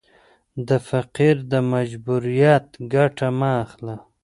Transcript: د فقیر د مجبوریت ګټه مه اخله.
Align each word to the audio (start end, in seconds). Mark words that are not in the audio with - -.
د 0.67 0.69
فقیر 0.89 1.35
د 1.51 1.53
مجبوریت 1.73 2.67
ګټه 2.93 3.27
مه 3.39 3.49
اخله. 3.63 3.95